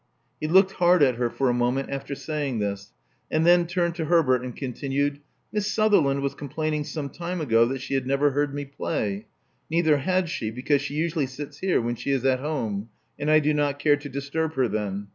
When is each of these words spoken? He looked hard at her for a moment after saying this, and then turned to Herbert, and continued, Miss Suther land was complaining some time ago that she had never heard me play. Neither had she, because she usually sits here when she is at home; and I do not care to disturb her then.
He 0.39 0.47
looked 0.47 0.71
hard 0.71 1.03
at 1.03 1.17
her 1.17 1.29
for 1.29 1.47
a 1.47 1.53
moment 1.53 1.91
after 1.91 2.15
saying 2.15 2.57
this, 2.57 2.91
and 3.29 3.45
then 3.45 3.67
turned 3.67 3.93
to 3.97 4.05
Herbert, 4.05 4.41
and 4.41 4.55
continued, 4.57 5.19
Miss 5.51 5.71
Suther 5.71 6.03
land 6.03 6.21
was 6.23 6.33
complaining 6.33 6.83
some 6.85 7.07
time 7.07 7.39
ago 7.39 7.67
that 7.67 7.81
she 7.81 7.93
had 7.93 8.07
never 8.07 8.31
heard 8.31 8.51
me 8.51 8.65
play. 8.65 9.27
Neither 9.69 9.97
had 9.97 10.27
she, 10.27 10.49
because 10.49 10.81
she 10.81 10.95
usually 10.95 11.27
sits 11.27 11.59
here 11.59 11.79
when 11.79 11.93
she 11.93 12.09
is 12.09 12.25
at 12.25 12.39
home; 12.39 12.89
and 13.19 13.29
I 13.29 13.37
do 13.39 13.53
not 13.53 13.77
care 13.77 13.95
to 13.97 14.09
disturb 14.09 14.55
her 14.55 14.67
then. 14.67 15.09